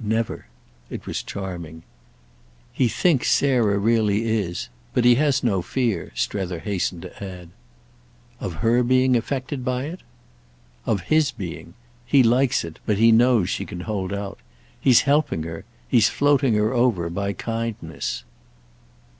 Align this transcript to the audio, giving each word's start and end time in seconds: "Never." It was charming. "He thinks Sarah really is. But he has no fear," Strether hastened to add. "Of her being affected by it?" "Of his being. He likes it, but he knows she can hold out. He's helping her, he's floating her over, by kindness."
"Never." 0.00 0.46
It 0.88 1.04
was 1.06 1.22
charming. 1.22 1.82
"He 2.72 2.88
thinks 2.88 3.30
Sarah 3.30 3.76
really 3.78 4.24
is. 4.24 4.70
But 4.94 5.04
he 5.04 5.16
has 5.16 5.44
no 5.44 5.60
fear," 5.60 6.10
Strether 6.14 6.58
hastened 6.60 7.02
to 7.02 7.22
add. 7.22 7.50
"Of 8.40 8.54
her 8.64 8.82
being 8.82 9.14
affected 9.14 9.62
by 9.62 9.84
it?" 9.84 10.00
"Of 10.86 11.02
his 11.12 11.32
being. 11.32 11.74
He 12.06 12.22
likes 12.22 12.64
it, 12.64 12.78
but 12.86 12.96
he 12.96 13.12
knows 13.12 13.50
she 13.50 13.66
can 13.66 13.80
hold 13.80 14.10
out. 14.10 14.38
He's 14.80 15.02
helping 15.02 15.42
her, 15.42 15.66
he's 15.86 16.08
floating 16.08 16.54
her 16.54 16.72
over, 16.72 17.10
by 17.10 17.34
kindness." 17.34 18.24